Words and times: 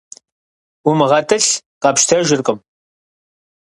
УмыгъэтӀылъ 0.89 1.49
къэпщтэжыркъым. 1.81 2.59